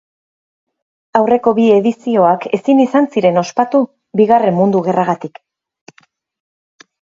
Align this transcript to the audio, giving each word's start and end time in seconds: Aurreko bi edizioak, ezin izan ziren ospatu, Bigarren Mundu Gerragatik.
Aurreko 1.19 1.51
bi 1.59 1.65
edizioak, 1.73 2.47
ezin 2.59 2.81
izan 2.85 3.09
ziren 3.17 3.37
ospatu, 3.43 3.83
Bigarren 4.23 4.59
Mundu 4.63 4.83
Gerragatik. 4.89 5.39